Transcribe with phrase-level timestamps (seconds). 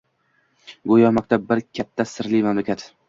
[0.91, 2.89] Go‘yo maktab bir katta, sirli mamlakat.